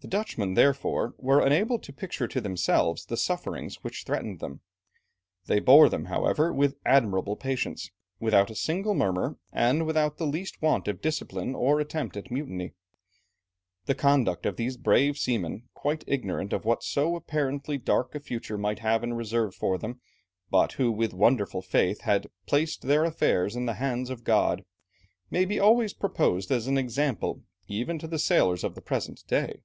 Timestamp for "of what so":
16.52-17.14